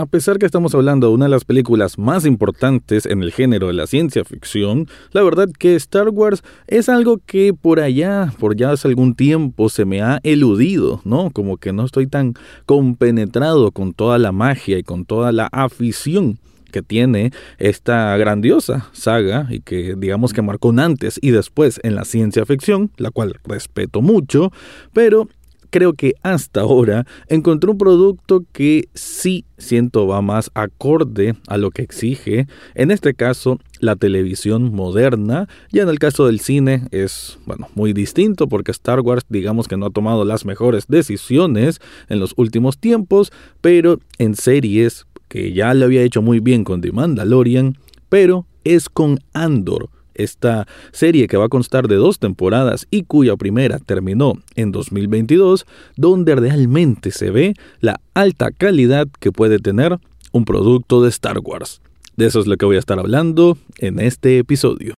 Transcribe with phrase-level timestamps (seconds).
[0.00, 3.66] a pesar que estamos hablando de una de las películas más importantes en el género
[3.66, 8.56] de la ciencia ficción, la verdad que Star Wars es algo que por allá, por
[8.56, 11.30] ya hace algún tiempo, se me ha eludido, ¿no?
[11.30, 12.32] Como que no estoy tan
[12.64, 16.38] compenetrado con toda la magia y con toda la afición
[16.72, 22.04] que tiene esta grandiosa saga y que digamos que marcó antes y después en la
[22.06, 24.50] ciencia ficción, la cual respeto mucho,
[24.94, 25.28] pero
[25.70, 31.70] creo que hasta ahora encontré un producto que sí siento va más acorde a lo
[31.70, 37.38] que exige, en este caso la televisión moderna, y en el caso del cine es,
[37.46, 42.20] bueno, muy distinto porque Star Wars digamos que no ha tomado las mejores decisiones en
[42.20, 46.92] los últimos tiempos, pero en series que ya lo había hecho muy bien con The
[46.92, 53.04] Mandalorian, pero es con Andor esta serie que va a constar de dos temporadas y
[53.04, 59.98] cuya primera terminó en 2022, donde realmente se ve la alta calidad que puede tener
[60.32, 61.80] un producto de Star Wars.
[62.16, 64.94] De eso es lo que voy a estar hablando en este episodio.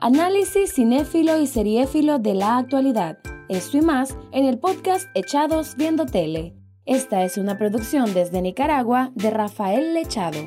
[0.00, 3.18] Análisis cinéfilo y seriéfilo de la actualidad.
[3.48, 6.54] Esto y más en el podcast Echados Viendo Tele.
[6.86, 10.40] Esta es una producción desde Nicaragua de Rafael Lechado.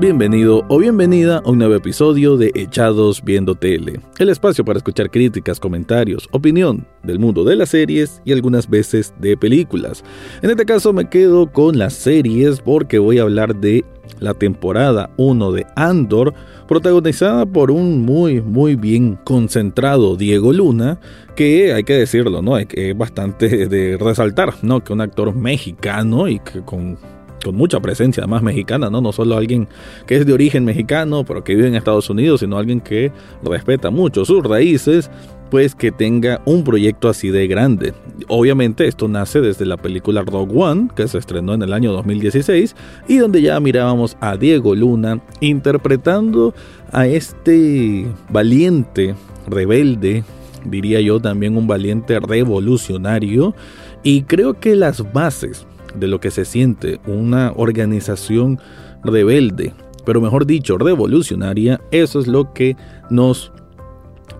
[0.00, 5.08] Bienvenido o bienvenida a un nuevo episodio de Echados Viendo Tele, el espacio para escuchar
[5.08, 10.02] críticas, comentarios, opinión del mundo de las series y algunas veces de películas.
[10.42, 13.84] En este caso me quedo con las series porque voy a hablar de
[14.18, 16.34] la temporada 1 de Andor,
[16.66, 20.98] protagonizada por un muy muy bien concentrado Diego Luna,
[21.36, 22.58] que hay que decirlo, ¿no?
[22.58, 24.82] Es bastante de resaltar, ¿no?
[24.82, 26.98] Que un actor mexicano y que con
[27.44, 29.00] con mucha presencia además mexicana, ¿no?
[29.00, 29.68] No solo alguien
[30.06, 33.12] que es de origen mexicano, pero que vive en Estados Unidos, sino alguien que
[33.44, 35.10] respeta mucho sus raíces,
[35.50, 37.92] pues que tenga un proyecto así de grande.
[38.28, 42.74] Obviamente esto nace desde la película Rogue One, que se estrenó en el año 2016,
[43.06, 46.54] y donde ya mirábamos a Diego Luna interpretando
[46.90, 49.14] a este valiente,
[49.46, 50.24] rebelde,
[50.64, 53.54] diría yo también un valiente revolucionario,
[54.02, 58.58] y creo que las bases de lo que se siente una organización
[59.02, 59.72] rebelde,
[60.04, 62.76] pero mejor dicho, revolucionaria, eso es lo que
[63.10, 63.52] nos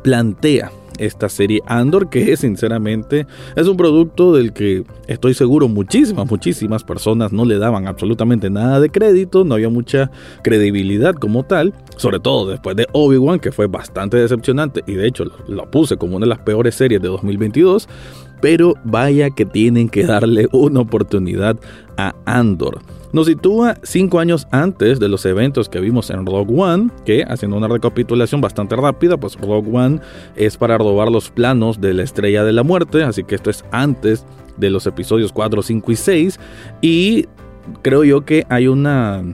[0.03, 3.27] plantea esta serie Andor, que sinceramente
[3.57, 8.81] es un producto del que estoy seguro muchísimas, muchísimas personas no le daban absolutamente nada
[8.81, 10.11] de crédito, no había mucha
[10.43, 15.25] credibilidad como tal, sobre todo después de Obi-Wan, que fue bastante decepcionante y de hecho
[15.49, 17.89] lo puse como una de las peores series de 2022
[18.45, 21.57] pero vaya que tienen que darle una oportunidad
[21.97, 22.83] a Andor.
[23.11, 27.57] Nos sitúa cinco años antes de los eventos que vimos en Rogue One, que haciendo
[27.57, 30.01] una recapitulación bastante rápida, pues Rogue One
[30.37, 33.65] es para robar los planos de la Estrella de la Muerte, así que esto es
[33.71, 34.27] antes
[34.59, 36.41] de los episodios 4, 5 y 6,
[36.83, 37.27] y
[37.81, 39.25] creo yo que hay una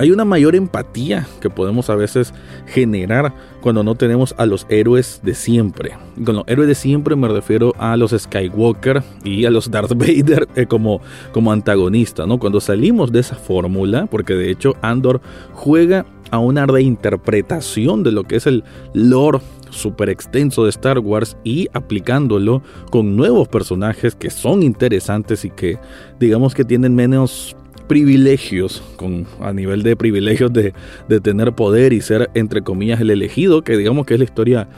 [0.00, 2.32] hay una mayor empatía que podemos a veces
[2.66, 5.92] generar cuando no tenemos a los héroes de siempre.
[6.24, 10.48] Con los héroes de siempre me refiero a los Skywalker y a los Darth Vader
[10.56, 11.02] eh, como,
[11.32, 12.38] como antagonista, ¿no?
[12.38, 15.20] Cuando salimos de esa fórmula, porque de hecho Andor
[15.52, 21.36] juega a una reinterpretación de lo que es el lore super extenso de Star Wars
[21.44, 25.78] y aplicándolo con nuevos personajes que son interesantes y que
[26.18, 27.54] digamos que tienen menos
[27.90, 30.74] privilegios, con, a nivel de privilegios de,
[31.08, 34.68] de tener poder y ser, entre comillas, el elegido, que digamos que es la historia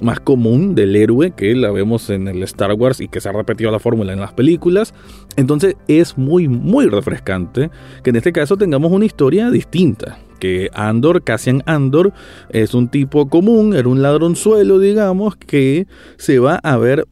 [0.00, 3.32] más común del héroe que la vemos en el Star Wars y que se ha
[3.32, 4.94] repetido la fórmula en las películas.
[5.34, 7.72] Entonces es muy, muy refrescante
[8.04, 10.20] que en este caso tengamos una historia distinta.
[10.38, 12.12] Que Andor, Cassian Andor,
[12.50, 15.88] es un tipo común, era un ladronzuelo, digamos, que
[16.18, 17.04] se va a ver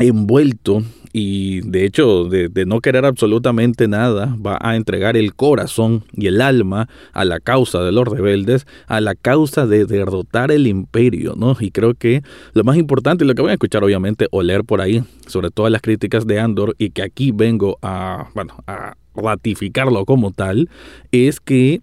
[0.00, 0.82] envuelto
[1.12, 6.40] y de hecho de, no querer absolutamente nada va a entregar el corazón y el
[6.40, 11.56] alma a la causa de los rebeldes, a la causa de derrotar el imperio, ¿no?
[11.58, 12.22] Y creo que
[12.52, 15.50] lo más importante, y lo que voy a escuchar obviamente o leer por ahí, sobre
[15.50, 20.68] todas las críticas de Andor y que aquí vengo a, bueno, a ratificarlo como tal,
[21.10, 21.80] es que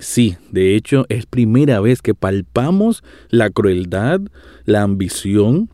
[0.00, 4.22] Sí, de hecho es primera vez que palpamos la crueldad,
[4.64, 5.68] la ambición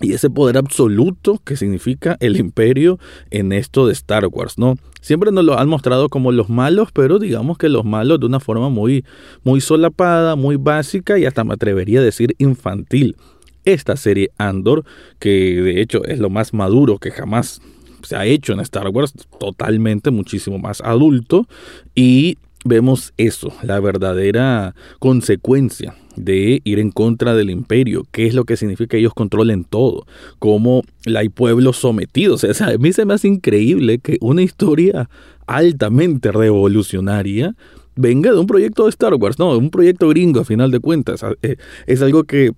[0.00, 2.98] y ese poder absoluto que significa el imperio
[3.30, 4.76] en esto de Star Wars, ¿no?
[5.00, 8.40] Siempre nos lo han mostrado como los malos, pero digamos que los malos de una
[8.40, 9.04] forma muy,
[9.44, 13.16] muy solapada, muy básica y hasta me atrevería a decir infantil.
[13.64, 14.84] Esta serie Andor,
[15.18, 17.60] que de hecho es lo más maduro que jamás
[18.02, 21.46] se ha hecho en Star Wars, totalmente muchísimo más adulto
[21.94, 22.38] y
[22.68, 28.56] vemos eso, la verdadera consecuencia de ir en contra del imperio, qué es lo que
[28.56, 30.06] significa que ellos controlen todo,
[30.38, 30.82] cómo
[31.16, 32.44] hay pueblos sometidos.
[32.60, 35.08] A mí se me hace increíble que una historia
[35.46, 37.54] altamente revolucionaria
[37.96, 40.80] venga de un proyecto de Star Wars, no, de un proyecto gringo a final de
[40.80, 41.24] cuentas.
[41.42, 41.56] Eh,
[41.86, 42.52] es algo que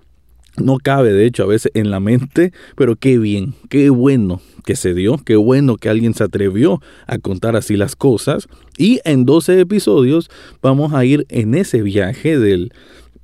[0.61, 4.77] no cabe, de hecho, a veces en la mente, pero qué bien, qué bueno que
[4.77, 8.49] se dio, qué bueno que alguien se atrevió a contar así las cosas.
[8.79, 10.31] Y en 12 episodios
[10.63, 12.73] vamos a ir en ese viaje del,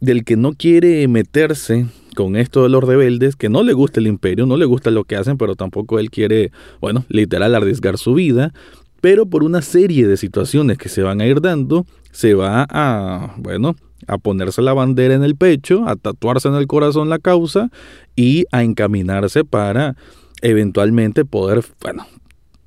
[0.00, 4.06] del que no quiere meterse con esto de los rebeldes, que no le gusta el
[4.06, 6.50] imperio, no le gusta lo que hacen, pero tampoco él quiere,
[6.80, 8.52] bueno, literal arriesgar su vida,
[9.06, 13.36] pero por una serie de situaciones que se van a ir dando, se va a,
[13.36, 13.76] bueno,
[14.08, 17.70] a ponerse la bandera en el pecho, a tatuarse en el corazón la causa
[18.16, 19.94] y a encaminarse para
[20.42, 22.04] eventualmente poder, bueno,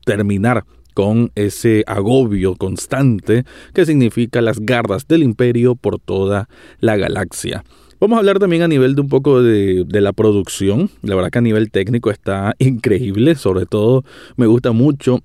[0.05, 0.63] terminar
[0.93, 3.43] con ese agobio constante
[3.73, 6.47] que significa las garras del imperio por toda
[6.79, 7.65] la galaxia.
[7.99, 10.89] Vamos a hablar también a nivel de un poco de, de, la producción.
[11.01, 13.35] La verdad que a nivel técnico está increíble.
[13.35, 14.05] Sobre todo
[14.37, 15.19] me gusta mucho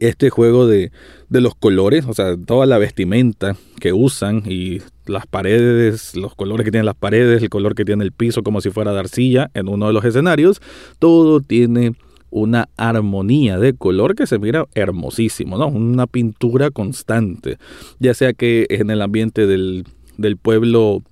[0.00, 0.92] este juego de,
[1.28, 6.64] de los colores, o sea, toda la vestimenta que usan y las paredes, los colores
[6.64, 9.50] que tienen las paredes, el color que tiene el piso como si fuera de arcilla
[9.54, 10.60] en uno de los escenarios,
[10.98, 11.94] todo tiene
[12.30, 15.68] una armonía de color que se mira hermosísimo, ¿no?
[15.68, 17.56] Una pintura constante,
[17.98, 19.86] ya sea que en el ambiente del,
[20.18, 21.02] del pueblo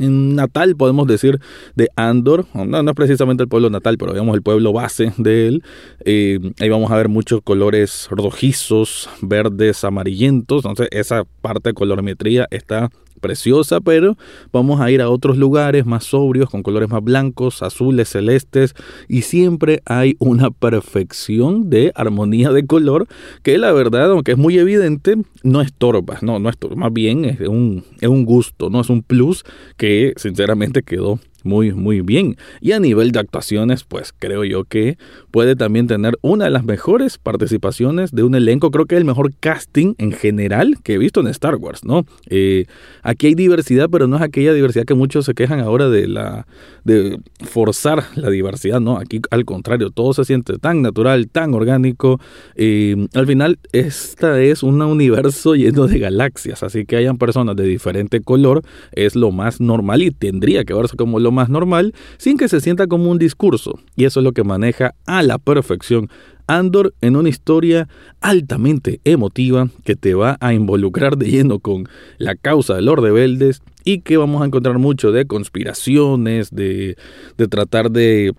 [0.00, 1.40] natal, podemos decir,
[1.76, 2.46] de Andor.
[2.54, 5.62] No, no es precisamente el pueblo natal, pero digamos el pueblo base de él.
[6.04, 10.64] Eh, ahí vamos a ver muchos colores rojizos, verdes, amarillentos.
[10.64, 14.16] Entonces, esa parte de colorimetría está preciosa, pero
[14.52, 18.74] vamos a ir a otros lugares más sobrios, con colores más blancos, azules, celestes,
[19.08, 23.06] y siempre hay una perfección de armonía de color
[23.42, 27.40] que la verdad, aunque es muy evidente, no estorba, no, no estorba, más bien es
[27.40, 29.44] un, es un gusto, no es un plus
[29.76, 32.36] que sinceramente quedó muy, muy bien.
[32.60, 34.98] Y a nivel de actuaciones, pues creo yo que
[35.30, 38.70] puede también tener una de las mejores participaciones de un elenco.
[38.70, 42.04] Creo que el mejor casting en general que he visto en Star Wars, ¿no?
[42.28, 42.66] Eh,
[43.02, 46.46] aquí hay diversidad, pero no es aquella diversidad que muchos se quejan ahora de la
[46.84, 48.98] de forzar la diversidad, ¿no?
[48.98, 52.20] Aquí al contrario, todo se siente tan natural, tan orgánico.
[52.56, 57.64] Eh, al final, esta es un universo lleno de galaxias, así que hayan personas de
[57.64, 62.48] diferente color es lo más normal y tendría que verse como más normal sin que
[62.48, 63.78] se sienta como un discurso.
[63.96, 66.08] Y eso es lo que maneja a la perfección
[66.50, 67.88] Andor en una historia
[68.20, 71.88] altamente emotiva que te va a involucrar de lleno con
[72.18, 76.96] la causa de los rebeldes y que vamos a encontrar mucho de conspiraciones, de,
[77.38, 78.34] de tratar de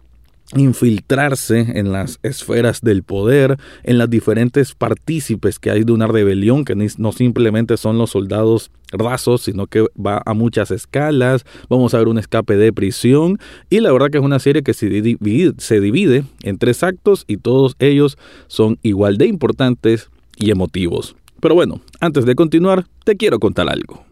[0.56, 6.65] infiltrarse en las esferas del poder, en las diferentes partícipes que hay de una rebelión,
[6.65, 11.98] que no simplemente son los soldados rasos, sino que va a muchas escalas, vamos a
[11.98, 13.39] ver un escape de prisión,
[13.69, 17.24] y la verdad que es una serie que se divide, se divide en tres actos
[17.27, 18.18] y todos ellos
[18.48, 21.15] son igual de importantes y emotivos.
[21.39, 24.11] Pero bueno, antes de continuar, te quiero contar algo.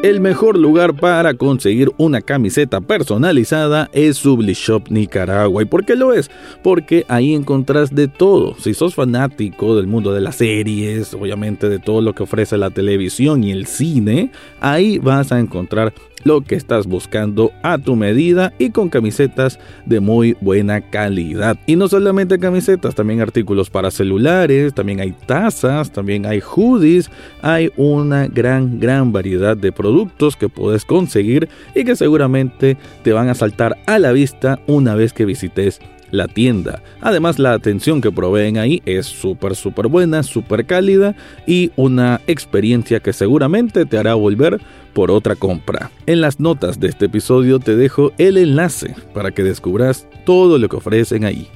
[0.00, 5.64] El mejor lugar para conseguir una camiseta personalizada es Sublishop Nicaragua.
[5.64, 6.30] ¿Y por qué lo es?
[6.62, 8.54] Porque ahí encontrás de todo.
[8.60, 12.70] Si sos fanático del mundo de las series, obviamente de todo lo que ofrece la
[12.70, 14.30] televisión y el cine,
[14.60, 15.92] ahí vas a encontrar
[16.24, 21.58] lo que estás buscando a tu medida y con camisetas de muy buena calidad.
[21.66, 27.10] Y no solamente camisetas, también artículos para celulares, también hay tazas, también hay hoodies,
[27.42, 33.28] hay una gran, gran variedad de productos que puedes conseguir y que seguramente te van
[33.28, 36.82] a saltar a la vista una vez que visites la tienda.
[37.00, 41.14] Además, la atención que proveen ahí es súper, súper buena, súper cálida
[41.46, 44.60] y una experiencia que seguramente te hará volver
[44.94, 45.90] por otra compra.
[46.06, 50.68] En las notas de este episodio te dejo el enlace para que descubras todo lo
[50.68, 51.48] que ofrecen ahí.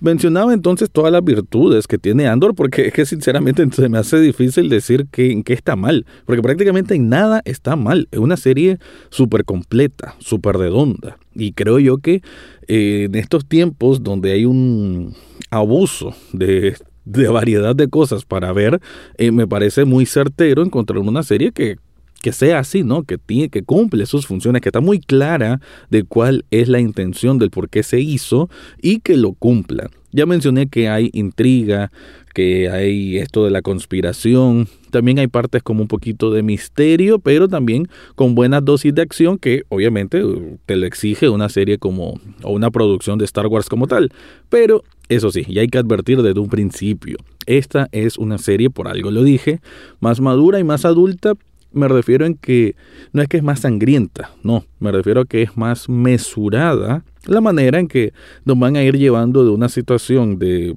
[0.00, 4.20] Mencionaba entonces todas las virtudes que tiene Andor, porque es que sinceramente se me hace
[4.20, 8.06] difícil decir que, en qué está mal, porque prácticamente en nada está mal.
[8.12, 8.78] Es una serie
[9.10, 11.18] súper completa, súper redonda.
[11.38, 12.20] Y creo yo que
[12.66, 15.14] eh, en estos tiempos donde hay un
[15.50, 18.80] abuso de, variedad de cosas para ver,
[19.16, 21.76] eh, me parece muy certero encontrar una serie que,
[22.20, 23.04] que sea así, ¿no?
[23.04, 27.38] Que tiene, que cumple sus funciones, que está muy clara de cuál es la intención
[27.38, 28.50] del por qué se hizo
[28.82, 29.88] y que lo cumpla.
[30.12, 31.90] Ya mencioné que hay intriga,
[32.34, 37.48] que hay esto de la conspiración, también hay partes como un poquito de misterio, pero
[37.48, 40.22] también con buenas dosis de acción que obviamente
[40.64, 44.10] te lo exige una serie como o una producción de Star Wars como tal.
[44.48, 47.16] Pero eso sí, ya hay que advertir desde un principio.
[47.46, 49.60] Esta es una serie, por algo lo dije,
[50.00, 51.34] más madura y más adulta.
[51.72, 52.76] Me refiero en que
[53.12, 57.40] no es que es más sangrienta, no, me refiero a que es más mesurada la
[57.40, 58.12] manera en que
[58.44, 60.76] nos van a ir llevando de una situación de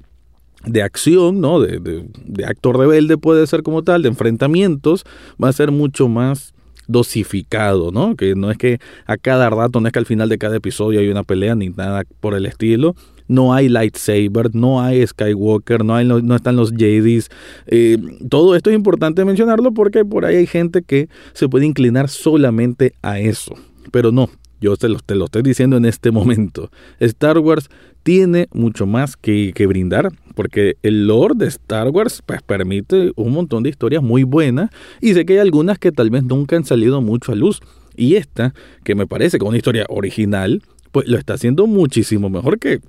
[0.65, 1.59] de acción, ¿no?
[1.59, 5.03] De, de, de, rebelde puede ser como tal, de enfrentamientos,
[5.43, 6.53] va a ser mucho más
[6.87, 8.15] dosificado, ¿no?
[8.15, 10.99] Que no es que a cada rato, no es que al final de cada episodio
[10.99, 12.95] hay una pelea ni nada por el estilo.
[13.27, 17.29] No hay lightsaber, no hay Skywalker, no, hay, no están los Jedis.
[17.67, 17.97] Eh,
[18.29, 22.93] todo esto es importante mencionarlo porque por ahí hay gente que se puede inclinar solamente
[23.01, 23.55] a eso.
[23.91, 24.29] Pero no,
[24.61, 26.69] yo te lo, te lo estoy diciendo en este momento.
[26.99, 27.69] Star Wars
[28.03, 33.33] tiene mucho más que, que, brindar, porque el lore de Star Wars pues, permite un
[33.33, 34.69] montón de historias muy buenas
[35.01, 37.59] y sé que hay algunas que tal vez nunca han salido mucho a luz.
[37.97, 38.53] Y esta,
[38.83, 42.79] que me parece que una historia original, pues lo está haciendo muchísimo mejor que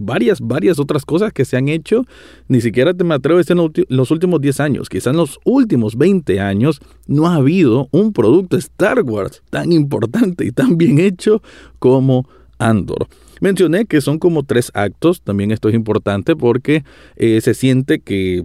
[0.00, 2.04] varias, varias otras cosas que se han hecho.
[2.48, 5.38] Ni siquiera te me atrevo a decir en los últimos 10 años, quizás en los
[5.44, 10.98] últimos 20 años, no ha habido un producto Star Wars tan importante y tan bien
[10.98, 11.42] hecho
[11.78, 12.28] como
[12.58, 13.06] Andor.
[13.40, 16.84] Mencioné que son como tres actos, también esto es importante porque
[17.16, 18.44] eh, se siente que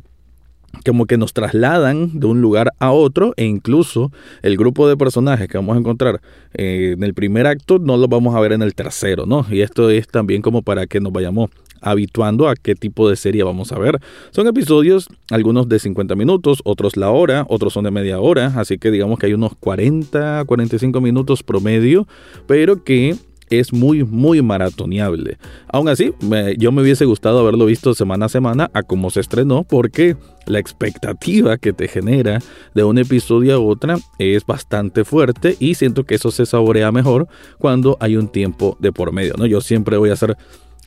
[0.84, 5.48] como que nos trasladan de un lugar a otro e incluso el grupo de personajes
[5.48, 6.22] que vamos a encontrar
[6.53, 9.46] eh, en el primer acto no los vamos a ver en el tercero, ¿no?
[9.50, 11.50] Y esto es también como para que nos vayamos
[11.82, 14.00] habituando a qué tipo de serie vamos a ver.
[14.32, 18.77] Son episodios, algunos de 50 minutos, otros la hora, otros son de media hora, así
[18.77, 22.08] que digamos que hay unos 40, 45 minutos promedio,
[22.48, 23.15] pero que
[23.50, 25.38] es muy, muy maratoneable.
[25.68, 26.14] Aún así,
[26.58, 30.60] yo me hubiese gustado haberlo visto semana a semana a cómo se estrenó, porque la
[30.60, 32.40] expectativa que te genera
[32.74, 37.28] de un episodio a otra es bastante fuerte y siento que eso se saborea mejor
[37.58, 39.34] cuando hay un tiempo de por medio.
[39.38, 39.46] ¿no?
[39.46, 40.38] Yo siempre voy a ser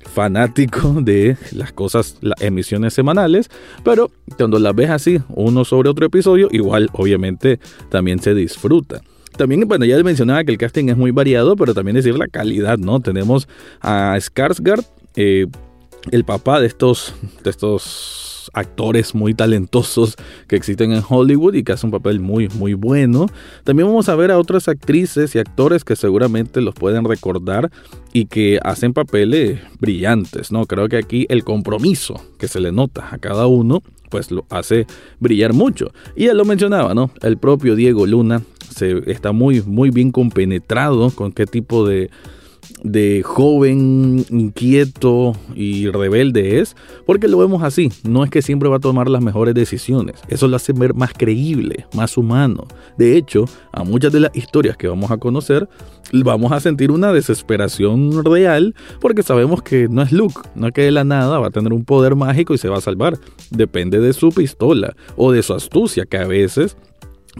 [0.09, 3.51] fanático de las cosas, las emisiones semanales,
[3.85, 7.59] pero cuando las ves así, uno sobre otro episodio, igual obviamente
[7.91, 9.03] también se disfruta.
[9.39, 12.77] También, bueno, ya mencionaba que el casting es muy variado, pero también decir la calidad,
[12.77, 12.99] ¿no?
[12.99, 13.47] Tenemos
[13.81, 15.47] a Skarsgård, eh,
[16.11, 17.15] el papá de estos,
[17.45, 18.28] de estos
[18.59, 23.27] actores muy talentosos que existen en Hollywood y que hace un papel muy, muy bueno.
[23.65, 27.71] También vamos a ver a otras actrices y actores que seguramente los pueden recordar
[28.13, 30.67] y que hacen papeles brillantes, ¿no?
[30.67, 34.87] Creo que aquí el compromiso que se le nota a cada uno pues lo hace
[35.21, 35.93] brillar mucho.
[36.17, 37.11] Y ya lo mencionaba, ¿no?
[37.23, 38.43] El propio Diego Luna
[38.75, 42.11] se está muy, muy bien compenetrado con qué tipo de,
[42.83, 48.77] de joven, inquieto y rebelde es, porque lo vemos así, no es que siempre va
[48.77, 52.67] a tomar las mejores decisiones, eso lo hace ver más creíble, más humano.
[52.97, 55.69] De hecho, a muchas de las historias que vamos a conocer,
[56.13, 60.83] vamos a sentir una desesperación real, porque sabemos que no es Luke, no es que
[60.83, 63.19] de la nada va a tener un poder mágico y se va a salvar,
[63.51, 66.77] depende de su pistola o de su astucia, que a veces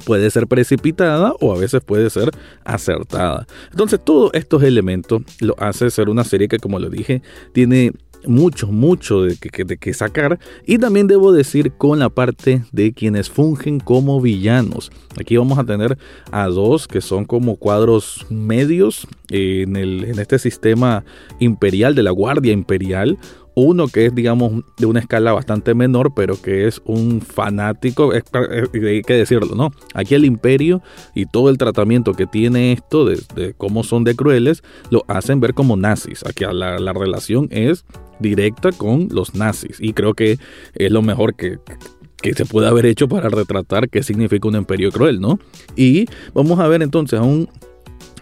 [0.05, 2.31] puede ser precipitada o a veces puede ser
[2.65, 3.47] acertada.
[3.71, 7.93] Entonces todos estos elementos lo hace ser una serie que como lo dije tiene
[8.27, 10.39] mucho, mucho de que, sacar.
[10.67, 14.91] Y también debo decir con la parte de quienes fungen como villanos.
[15.19, 15.99] Aquí vamos a tener
[16.31, 21.05] a dos que son como cuadros medios en, el, en este sistema
[21.39, 23.19] imperial de la Guardia Imperial
[23.61, 29.03] uno que es, digamos, de una escala bastante menor, pero que es un fanático, hay
[29.03, 29.71] que decirlo, ¿no?
[29.95, 30.83] Aquí el imperio
[31.15, 35.55] y todo el tratamiento que tiene esto de, cómo son de crueles, lo hacen ver
[35.55, 36.25] como nazis.
[36.27, 37.85] Aquí la, la relación es
[38.21, 40.39] directa con los nazis y creo que
[40.75, 41.59] es lo mejor que,
[42.21, 45.39] que se puede haber hecho para retratar qué significa un imperio cruel, ¿no?
[45.77, 47.49] Y vamos a ver entonces a un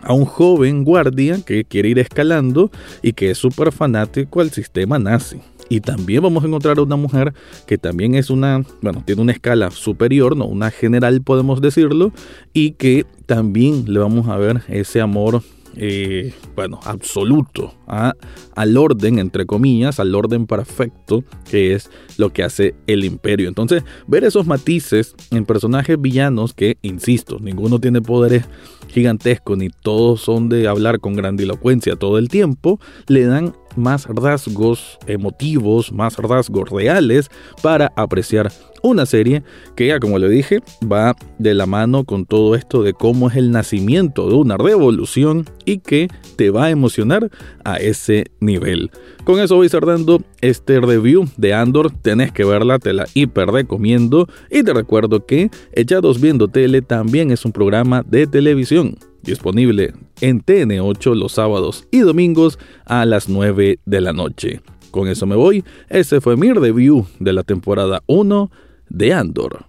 [0.07, 2.71] a un joven guardia que quiere ir escalando
[3.03, 5.41] y que es súper fanático al sistema nazi.
[5.69, 7.35] Y también vamos a encontrar a una mujer
[7.67, 12.13] que también es una, bueno, tiene una escala superior, no una general podemos decirlo,
[12.53, 15.43] y que también le vamos a ver ese amor
[15.77, 22.75] eh, bueno, absoluto al orden, entre comillas, al orden perfecto, que es lo que hace
[22.87, 23.49] el imperio.
[23.49, 28.45] Entonces, ver esos matices en personajes villanos que, insisto, ninguno tiene poderes
[28.89, 34.99] gigantescos, ni todos son de hablar con grandilocuencia todo el tiempo, le dan más rasgos
[35.07, 37.31] emotivos, más rasgos reales
[37.63, 38.51] para apreciar
[38.83, 39.43] una serie
[39.75, 43.37] que ya como le dije va de la mano con todo esto de cómo es
[43.37, 47.31] el nacimiento de una revolución y que te va a emocionar
[47.65, 48.91] a ese nivel.
[49.25, 54.29] Con eso voy cerrando este review de Andor, tenés que verla, te la hiper recomiendo.
[54.51, 60.43] Y te recuerdo que Echados Viendo Tele también es un programa de televisión disponible en
[60.43, 64.61] TN8 los sábados y domingos a las 9 de la noche.
[64.91, 68.51] Con eso me voy, ese fue mi review de la temporada 1
[68.89, 69.67] de Andor.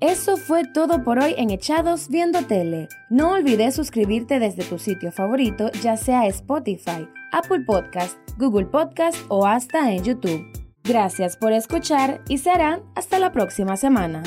[0.00, 2.88] Eso fue todo por hoy en Echados Viendo Tele.
[3.08, 9.46] No olvides suscribirte desde tu sitio favorito, ya sea Spotify, Apple Podcast, Google Podcast o
[9.46, 10.44] hasta en YouTube.
[10.84, 14.22] Gracias por escuchar y serán hasta la próxima semana.